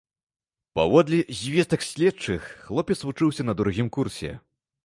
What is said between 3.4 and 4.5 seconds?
на другім курсе.